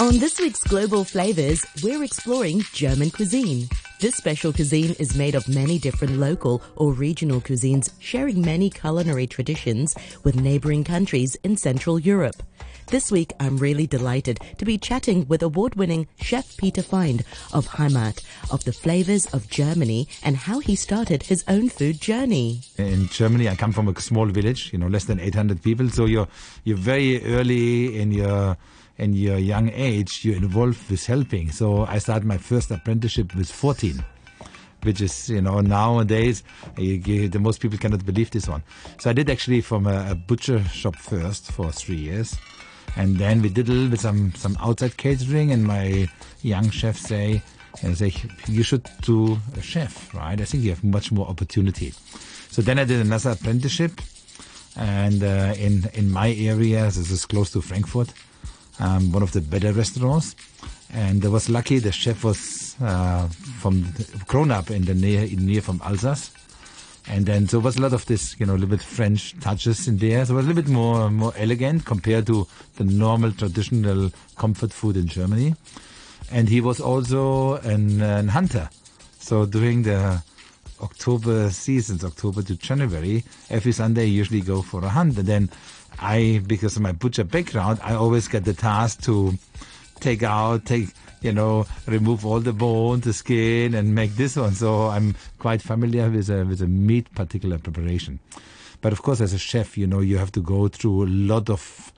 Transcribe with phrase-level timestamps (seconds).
[0.00, 3.68] On this week's Global Flavas, we're exploring German cuisine.
[4.00, 9.28] This special cuisine is made of many different local or regional cuisines sharing many culinary
[9.28, 9.94] traditions
[10.24, 12.42] with neighboring countries in Central Europe.
[12.88, 18.24] This week, I'm really delighted to be chatting with award-winning chef Peter Find of Heimat
[18.50, 22.62] of the flavors of Germany and how he started his own food journey.
[22.78, 25.88] In Germany, I come from a small village, you know, less than 800 people.
[25.88, 26.28] So you're
[26.64, 28.56] you're very early in your
[28.98, 31.50] in your young age, you're involved with helping.
[31.50, 34.04] So I started my first apprenticeship with 14
[34.84, 36.42] which is, you know, nowadays,
[36.76, 38.62] you, you, the most people cannot believe this one.
[38.98, 42.36] So I did actually from a, a, butcher shop first for three years.
[42.96, 46.08] And then we did a little bit some, some outside catering and my
[46.42, 47.42] young chef say,
[47.82, 48.12] and say,
[48.46, 50.40] you should do a chef, right?
[50.40, 51.92] I think you have much more opportunity.
[52.50, 54.00] So then I did another apprenticeship
[54.76, 58.12] and uh, in, in my area, this is close to Frankfurt,
[58.80, 60.36] um, one of the better restaurants.
[60.92, 63.26] And I was lucky the chef was uh,
[63.60, 63.92] from
[64.26, 66.30] grown up in the near, near from Alsace
[67.06, 69.86] and then so was a lot of this, you know, a little bit French touches
[69.86, 70.24] in there.
[70.24, 74.72] So it was a little bit more more elegant compared to the normal traditional comfort
[74.72, 75.54] food in Germany.
[76.32, 78.70] And he was also an, an hunter.
[79.18, 80.22] So during the
[80.80, 85.18] October seasons, October to January, every Sunday I usually go for a hunt.
[85.18, 85.50] And then
[86.00, 89.34] I, because of my butcher background, I always get the task to
[90.00, 90.88] take out, take
[91.24, 94.52] you know, remove all the bone, the skin, and make this one.
[94.52, 98.20] So I'm quite familiar with a with a meat particular preparation.
[98.82, 101.48] But of course, as a chef, you know, you have to go through a lot
[101.48, 101.92] of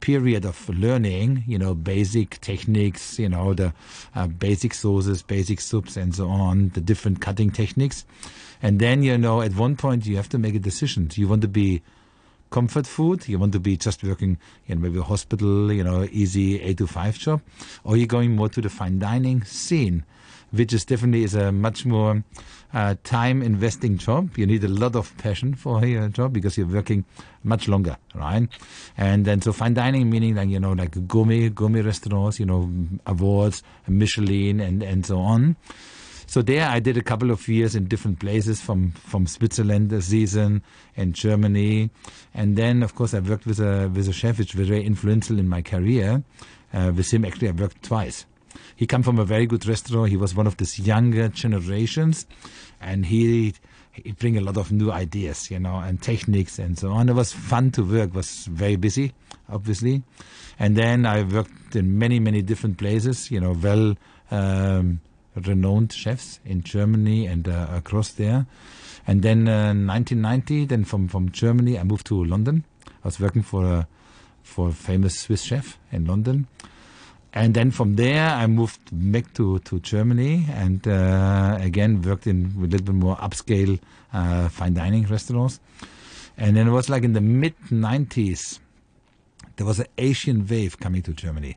[0.00, 3.72] period of learning, you know, basic techniques, you know, the
[4.14, 8.04] uh, basic sauces, basic soups, and so on, the different cutting techniques.
[8.62, 11.08] And then, you know, at one point you have to make a decision.
[11.14, 11.82] You want to be
[12.50, 13.28] comfort food.
[13.28, 16.86] You want to be just working in maybe a hospital, you know, easy eight to
[16.86, 17.40] five job,
[17.84, 20.04] or you're going more to the fine dining scene,
[20.50, 22.22] which is definitely is a much more
[22.74, 24.36] uh, time investing job.
[24.36, 27.04] You need a lot of passion for your job because you're working
[27.44, 28.48] much longer, right?
[28.96, 32.70] And then so fine dining meaning like you know like gourmet gourmet restaurants, you know,
[33.06, 35.56] awards, Michelin, and and so on.
[36.28, 40.02] So there I did a couple of years in different places from, from Switzerland a
[40.02, 40.62] season
[40.94, 41.88] and Germany.
[42.34, 45.38] And then, of course, I worked with a, with a chef which was very influential
[45.38, 46.22] in my career.
[46.74, 48.26] Uh, with him, actually, I worked twice.
[48.76, 50.10] He come from a very good restaurant.
[50.10, 52.26] He was one of these younger generations
[52.78, 53.54] and he,
[53.92, 57.08] he bring a lot of new ideas, you know, and techniques and so on.
[57.08, 59.14] It was fun to work, was very busy,
[59.48, 60.02] obviously.
[60.58, 63.96] And then I worked in many, many different places, you know, well,
[64.30, 65.00] um,
[65.46, 68.46] renowned chefs in Germany and uh, across there.
[69.06, 72.64] And then uh, 1990, then from, from Germany, I moved to London.
[72.86, 73.88] I was working for a,
[74.42, 76.46] for a famous Swiss chef in London.
[77.32, 82.52] And then from there, I moved back to, to Germany and uh, again worked in
[82.56, 83.78] a little bit more upscale
[84.12, 85.60] uh, fine dining restaurants.
[86.36, 88.58] And then it was like in the mid 90s,
[89.56, 91.56] there was an Asian wave coming to Germany.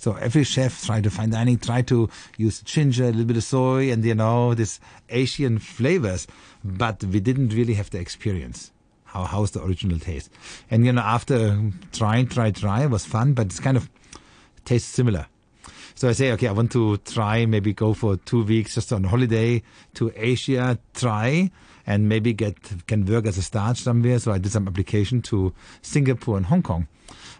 [0.00, 3.44] So every chef tried to find dining, tried to use ginger, a little bit of
[3.44, 4.80] soy, and you know this
[5.10, 6.26] Asian flavors,
[6.64, 8.72] but we didn't really have the experience.
[9.04, 10.30] How how's the original taste?
[10.70, 11.60] And you know, after
[11.92, 13.90] trying, try, try, it was fun, but it's kind of
[14.64, 15.26] tastes similar.
[15.96, 19.04] So I say, okay, I want to try, maybe go for two weeks just on
[19.04, 19.62] holiday
[19.94, 21.50] to Asia, try,
[21.86, 22.56] and maybe get
[22.86, 24.18] can work as a star somewhere.
[24.18, 25.52] So I did some application to
[25.82, 26.88] Singapore and Hong Kong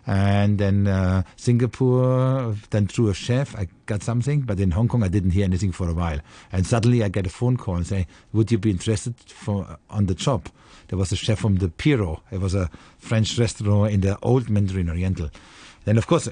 [0.06, 5.02] and then uh, Singapore, then through a chef, I got something, but in Hong Kong,
[5.02, 6.20] I didn't hear anything for a while.
[6.52, 10.06] And suddenly I get a phone call and say, would you be interested for, on
[10.06, 10.48] the job?
[10.88, 12.18] There was a chef from the Pierrot.
[12.30, 15.30] It was a French restaurant in the old Mandarin Oriental.
[15.84, 16.28] Then, of course,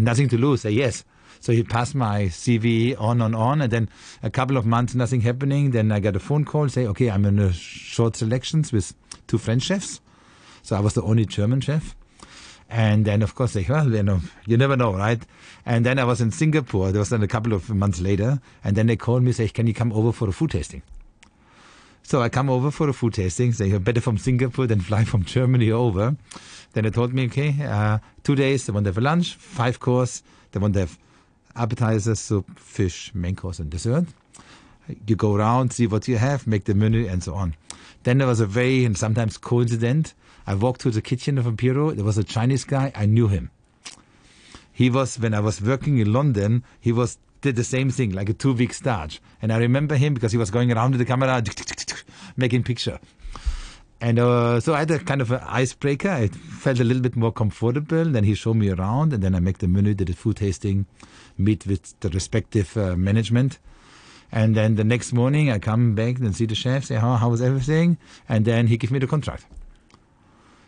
[0.00, 0.62] nothing to lose.
[0.62, 1.04] Say yes.
[1.40, 3.88] So he passed my CV on and on, and then
[4.22, 5.70] a couple of months, nothing happening.
[5.70, 8.94] Then I got a phone call, say, okay, I'm in a short selections with
[9.26, 10.00] two French chefs.
[10.62, 11.94] So I was the only German chef.
[12.68, 15.20] And then, of course, they, well, you know, you never know, right?
[15.64, 16.92] And then I was in Singapore.
[16.92, 18.40] There was then a couple of months later.
[18.64, 20.82] And then they called me, say, can you come over for a food tasting?
[22.02, 23.52] So I come over for a food tasting.
[23.52, 26.16] Say, you're better from Singapore than fly from Germany over.
[26.72, 29.80] Then they told me, okay, uh, two days, they want to have a lunch, five
[29.80, 30.22] course.
[30.52, 30.98] They want to have
[31.56, 34.06] appetizers, soup, fish, main course, and dessert.
[35.06, 37.56] You go around, see what you have, make the menu, and so on.
[38.04, 40.14] Then there was a very, and sometimes coincident,
[40.46, 41.94] I walked to the kitchen of Impero.
[41.94, 42.92] There was a Chinese guy.
[42.94, 43.50] I knew him.
[44.72, 48.28] He was, when I was working in London, he was, did the same thing, like
[48.28, 49.20] a two week stage.
[49.40, 51.42] And I remember him because he was going around with the camera,
[52.36, 52.98] making picture.
[54.00, 56.10] And uh, so I had a kind of an icebreaker.
[56.10, 58.04] I felt a little bit more comfortable.
[58.04, 60.84] Then he showed me around, and then I make the menu, did a food tasting,
[61.38, 63.58] meet with the respective uh, management.
[64.30, 67.30] And then the next morning, I come back and see the chef, say, how, how
[67.30, 67.96] was everything?
[68.28, 69.46] And then he gave me the contract.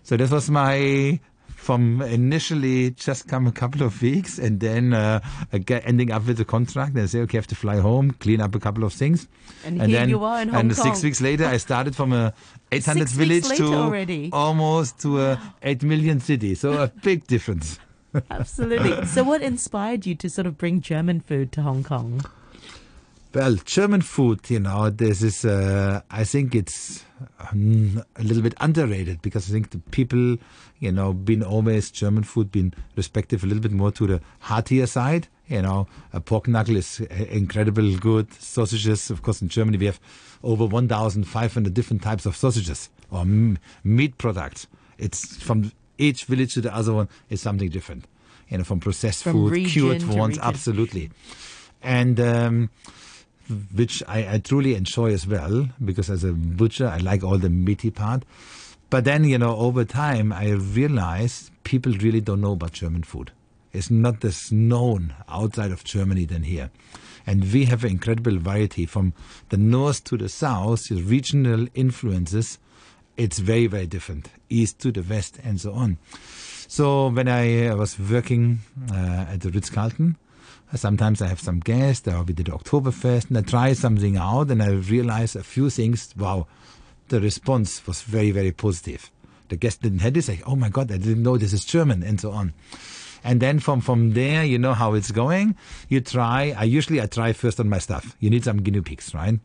[0.02, 1.20] So this was my
[1.68, 5.20] from initially just come a couple of weeks and then uh,
[5.68, 8.54] ending up with a contract and say, okay, I have to fly home, clean up
[8.54, 9.28] a couple of things.
[9.66, 10.86] And, and then, you are in Hong and Kong.
[10.86, 12.32] six weeks later, I started from a
[12.72, 14.30] 800 village to already.
[14.32, 16.54] almost to a 8 million city.
[16.54, 17.78] So a big difference.
[18.30, 19.04] Absolutely.
[19.06, 22.24] So what inspired you to sort of bring German food to Hong Kong?
[23.34, 27.04] Well, German food, you know, this is, uh, I think it's
[27.50, 30.36] um, a little bit underrated because I think the people,
[30.78, 34.86] you know, been always German food, been respective a little bit more to the heartier
[34.86, 35.28] side.
[35.46, 38.32] You know, a pork knuckle is incredible good.
[38.34, 39.98] Sausages, of course, in Germany we have
[40.42, 44.66] over 1,500 different types of sausages or m- meat products.
[44.98, 48.04] It's from each village to the other one is something different.
[48.48, 50.42] You know, from processed from food, cured ones, region.
[50.42, 51.10] absolutely.
[51.82, 52.70] And um,
[53.74, 57.50] which I, I, truly enjoy as well because as a butcher I like all the
[57.50, 58.24] meaty part.
[58.90, 63.32] But then you know over time I realized people really don't know about German food.
[63.72, 66.70] It's not as known outside of Germany than here.
[67.26, 69.12] And we have an incredible variety from
[69.50, 72.58] the north to the south, the regional influences.
[73.18, 75.98] It's very, very different, east to the west, and so on.
[76.68, 78.60] So when I was working
[78.90, 80.16] uh, at the Ritz Carlton,
[80.74, 84.62] Sometimes I have some guests, or we did Oktoberfest, and I try something out, and
[84.62, 86.12] I realize a few things.
[86.16, 86.46] Wow,
[87.08, 89.10] the response was very, very positive.
[89.48, 92.02] The guest didn't have this, say, "Oh my God, I didn't know this is German,"
[92.02, 92.52] and so on.
[93.24, 95.56] And then from from there, you know how it's going.
[95.88, 96.54] You try.
[96.56, 98.14] I usually I try first on my stuff.
[98.20, 99.40] You need some guinea pigs, right?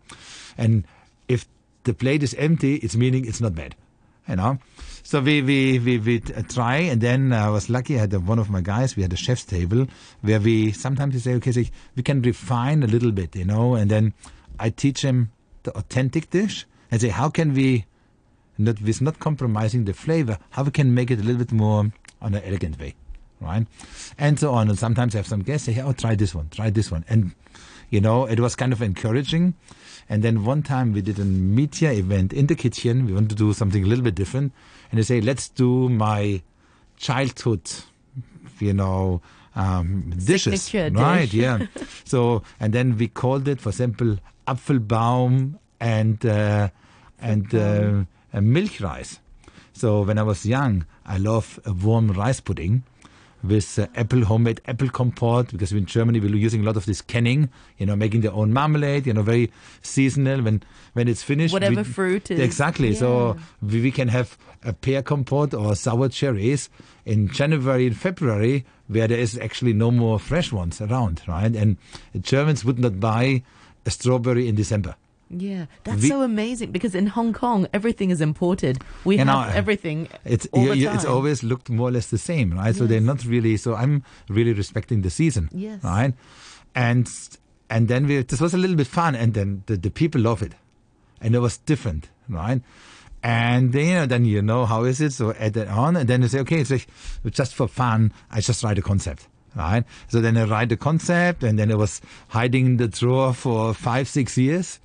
[0.58, 0.84] And
[1.28, 1.46] if
[1.86, 3.76] the plate is empty, it's meaning it's not bad,
[4.28, 4.60] you know.
[5.06, 7.98] So we we we we uh, try, and then I was lucky.
[7.98, 8.96] I had one of my guys.
[8.96, 9.86] We had a chef's table
[10.22, 11.64] where we sometimes we say, okay, so
[11.96, 14.14] we can refine a little bit, you know, and then
[14.60, 15.32] I teach him
[15.64, 17.86] the authentic dish and say, how can we,
[18.58, 21.92] not with not compromising the flavor, how we can make it a little bit more
[22.22, 22.96] on an elegant way,
[23.42, 23.68] right?
[24.18, 24.70] And so on.
[24.70, 27.36] And sometimes I have some guests say, oh, try this one, try this one, and
[27.94, 29.54] you know, it was kind of encouraging.
[30.10, 33.06] And then one time we did a media event in the kitchen.
[33.06, 34.52] We wanted to do something a little bit different.
[34.90, 36.42] And they say, let's do my
[36.98, 37.70] childhood,
[38.60, 39.22] you know,
[39.56, 40.64] um, dishes.
[40.64, 41.34] Signature right, dish.
[41.34, 41.68] yeah.
[42.04, 44.18] so, and then we called it, for example,
[44.48, 46.70] Apfelbaum and, uh,
[47.22, 49.20] and uh, milk rice.
[49.74, 52.86] So when I was young, I love a warm rice pudding
[53.44, 57.02] with uh, apple homemade apple compote because in Germany we're using a lot of this
[57.02, 59.52] canning, you know, making their own marmalade, you know, very
[59.82, 60.42] seasonal.
[60.42, 60.64] When
[60.94, 62.40] when it's finished, Whatever we- fruit is.
[62.40, 62.96] exactly.
[62.96, 66.70] So we, we can have a pear compote or sour cherries
[67.06, 71.54] in January and February where there is actually no more fresh ones around, right?
[71.56, 71.78] And
[72.22, 73.44] Germans would not buy
[73.86, 74.96] a strawberry in December.
[75.40, 78.80] Yeah, that's so amazing because in Hong Kong everything is imported.
[79.04, 80.96] We have know, everything It's all you- the time.
[80.96, 82.76] it's always looked more or less the same, right?
[82.76, 83.58] So they're not really.
[83.58, 85.84] So I'm really respecting the season, Yes.
[85.84, 86.14] right?
[86.76, 87.10] And
[87.70, 90.42] and then we this was a little bit fun, and then the, the people love
[90.44, 90.54] it,
[91.22, 92.62] and it was different, right?
[93.26, 95.14] And then, you know, then you know how is it?
[95.14, 96.88] So add that on, and then you say, okay, it's like,
[97.32, 98.12] just for fun.
[98.30, 99.28] I just write a concept.
[99.56, 103.36] Right, so then I write the concept, and then it was hiding in the drawer
[103.36, 104.80] for five, six years,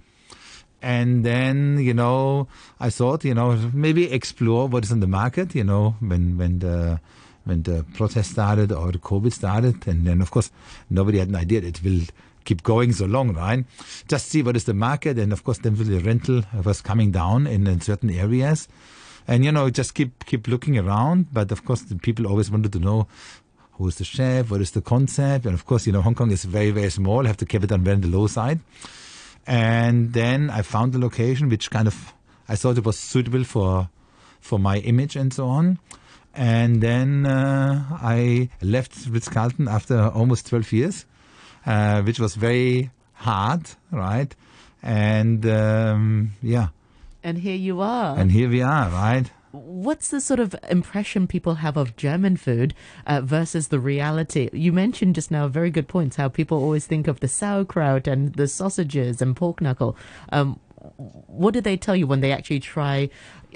[0.81, 5.55] and then you know I thought you know maybe explore what is in the market
[5.55, 7.01] you know when when the
[7.49, 9.87] when the protest started or the COVID started.
[9.89, 10.51] And then of course
[10.91, 12.03] nobody had an idea it will
[12.45, 13.65] keep going so long right?
[14.07, 15.19] Just see what is the market.
[15.19, 18.69] And of course then the rental was coming down in, in certain areas.
[19.27, 21.33] And you know just keep keep looking around.
[21.33, 23.09] But of course the people always wanted to know
[23.73, 25.47] who is the chef what is the concept.
[25.47, 27.25] And of course you know Hong Kong is very very small.
[27.25, 28.61] Have to keep it on very the low side
[29.49, 32.13] and then I found the location which kind of
[32.49, 33.89] I thought it was suitable for
[34.41, 35.79] for my image and so on.
[36.35, 41.07] And then uh, I left Ritz Carlton after almost 12 years,
[41.67, 44.33] uh, which was very hard, right?
[44.83, 46.69] And um, yeah,
[47.25, 48.17] and here you are.
[48.17, 49.33] and here we are, right?
[49.53, 52.75] What's the sort of impression people have of German food
[53.07, 54.51] uh, versus the reality?
[54.53, 58.35] You mentioned just now very good points how people always think of the sauerkraut and
[58.35, 59.97] the sausages and pork knuckle.
[60.33, 60.61] Um,
[60.97, 63.09] what do they tell you when they actually try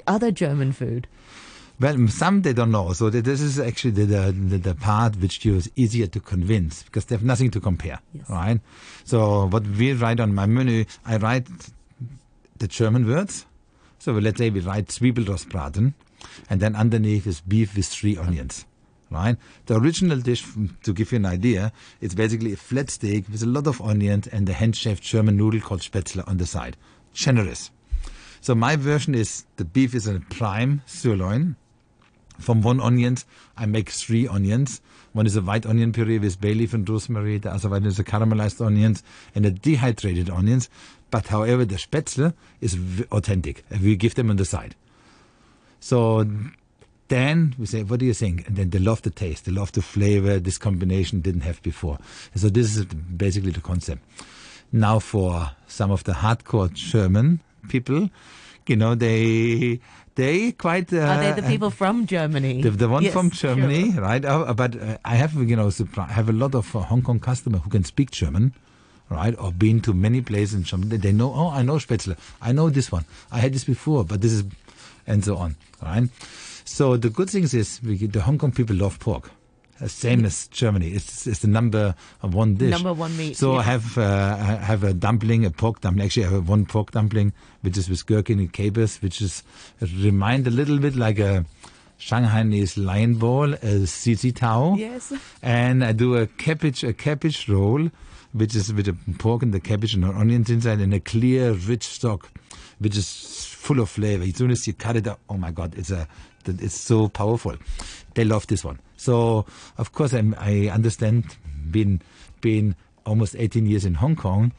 [0.07, 1.07] other German food?
[1.79, 2.93] Well, some they don't know.
[2.93, 7.15] So this is actually the, the, the, part which is easier to convince because they
[7.15, 8.29] have nothing to compare, Yes.
[8.29, 8.59] right?
[9.03, 11.47] So what we write on my menu, I write
[12.57, 13.45] the German words.
[14.03, 15.93] So let's say we write Zwiebelrostbraten,
[16.49, 18.65] and then underneath is beef with three onions.
[19.09, 19.37] Right?
[19.67, 20.43] The original dish,
[20.83, 24.27] to give you an idea, it's basically a flat steak with a lot of onions
[24.27, 26.75] and a hand-shaved German noodle called Spätzle on the side.
[27.13, 27.71] Generous.
[28.41, 31.55] So my version is the beef is a prime sirloin.
[32.39, 33.15] From one onion,
[33.55, 34.81] I make three onions.
[35.13, 37.37] One is a white onion puree with bay leaf and rosemary.
[37.37, 39.01] The other one is a caramelized onions
[39.33, 40.69] and a dehydrated onions.
[41.13, 42.75] But however, the spätzle is
[43.11, 43.63] authentic.
[43.69, 44.73] We give them on the side.
[45.79, 46.25] So
[47.07, 48.47] then we say, what do you think?
[48.47, 51.99] And then they love the taste, they love the flavor this combination didn't have before.
[52.33, 54.01] And so this is basically the concept.
[54.71, 58.09] Now for some of the hardcore German people,
[58.65, 59.79] you know, they
[60.15, 60.91] they quite.
[60.91, 62.63] Uh, Are they the people from Germany?
[62.63, 64.01] The, the one yes, from Germany, sure.
[64.01, 64.25] right?
[64.25, 67.19] Uh, but uh, I have, you know, I have a lot of uh, Hong Kong
[67.19, 68.55] customer who can speak German,
[69.09, 69.37] right?
[69.39, 70.97] Or been to many places in Germany.
[70.97, 72.17] They know, oh, I know Spätzle.
[72.41, 73.05] I know this one.
[73.31, 74.43] I had this before, but this is,
[75.07, 76.09] and so on, right?
[76.65, 79.31] So the good thing is, we, the Hong Kong people love pork.
[79.81, 80.89] Uh, same as Germany.
[80.89, 82.69] It's, it's the number one dish.
[82.69, 83.35] Number one meat.
[83.35, 83.59] So yeah.
[83.59, 86.05] I have uh, I have a dumpling, a pork dumpling.
[86.05, 89.43] Actually, I have one pork dumpling, which is with gherkin and capers, which is
[89.81, 91.45] remind a little bit like a
[91.99, 94.75] Shanghainese lion ball, a CC Tao.
[94.75, 95.11] Yes.
[95.41, 97.89] And I do a cabbage a cabbage roll,
[98.33, 101.51] which is with the pork and the cabbage and the onions inside, and a clear,
[101.51, 102.29] rich stock,
[102.79, 104.23] which is full of flavor.
[104.23, 106.07] As soon as you cut it up, oh my God, it's a
[106.45, 107.55] it's so powerful.
[108.15, 108.79] They love this one.
[108.97, 109.45] So
[109.77, 111.37] of course I'm, I understand
[111.71, 112.01] being
[112.41, 112.75] being
[113.05, 114.51] almost 18 years in Hong Kong,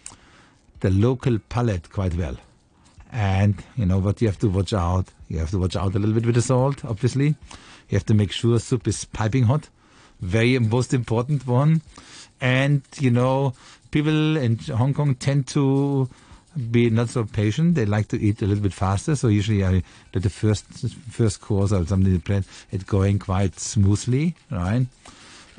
[0.80, 2.36] the local palate quite well.
[3.12, 5.08] And you know what you have to watch out.
[5.28, 7.36] You have to watch out a little bit with the salt, obviously.
[7.88, 9.68] You have to make sure soup is piping hot.
[10.20, 11.82] Very most important one.
[12.44, 13.54] And you know,
[13.90, 16.10] people in Hong Kong tend to
[16.70, 17.74] be not so patient.
[17.74, 19.16] They like to eat a little bit faster.
[19.16, 19.82] So usually I
[20.12, 20.66] do the first
[21.10, 24.86] first course or something plan it going quite smoothly, right?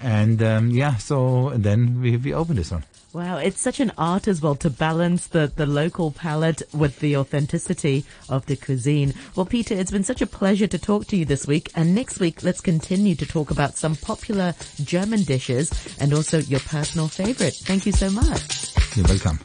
[0.02, 2.84] And um, yeah, so then we we open this one.
[3.16, 7.16] Wow, it's such an art as well to balance the, the local palate with the
[7.16, 9.14] authenticity of the cuisine.
[9.38, 11.72] Well, Peter, it's been such a pleasure to talk to you this week.
[11.76, 16.60] And next week, let's continue to talk about some popular German dishes and also your
[16.60, 17.54] personal favorite.
[17.54, 18.76] Thank you so much.
[18.98, 19.40] You're welcome.